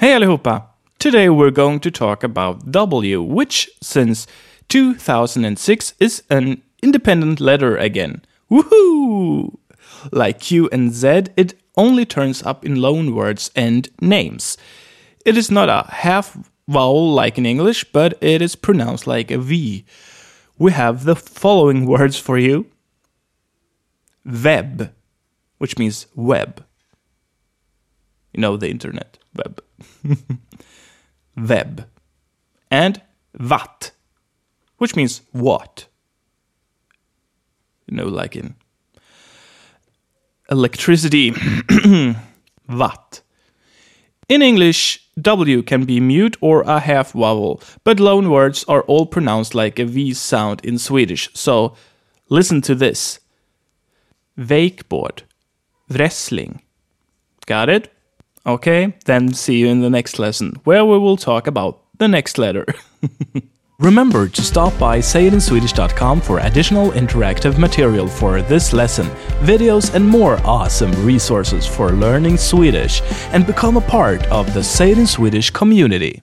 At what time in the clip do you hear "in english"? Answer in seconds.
17.36-17.82, 44.28-45.08